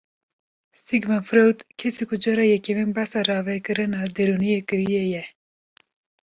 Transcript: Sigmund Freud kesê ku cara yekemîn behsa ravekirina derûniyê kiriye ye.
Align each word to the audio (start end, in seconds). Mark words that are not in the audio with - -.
Sigmund 0.85 1.25
Freud 1.27 1.59
kesê 1.79 2.03
ku 2.09 2.15
cara 2.23 2.43
yekemîn 2.51 2.91
behsa 2.95 3.19
ravekirina 3.29 3.99
derûniyê 4.15 4.59
kiriye 4.67 5.03
ye. 5.13 5.23